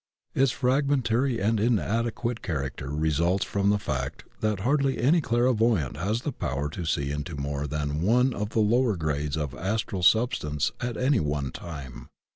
Its 0.33 0.49
fragmentary 0.51 1.39
and 1.39 1.59
inadequate 1.59 2.41
character 2.41 2.89
results 2.89 3.45
from 3.45 3.69
the 3.69 3.77
fact 3.77 4.23
that 4.39 4.61
hardly 4.61 4.97
any 4.97 5.21
clairvoyant 5.21 5.95
has 5.95 6.23
the 6.23 6.31
power 6.31 6.69
to 6.71 6.85
see 6.85 7.11
into 7.11 7.35
more 7.35 7.67
than 7.67 8.01
one 8.01 8.33
of 8.33 8.49
the 8.49 8.59
lower 8.61 8.95
grades 8.95 9.37
of 9.37 9.53
Astral 9.53 10.01
sub 10.01 10.33
stance 10.33 10.71
at 10.81 10.97
any 10.97 11.19
one 11.19 11.51
time. 11.51 12.07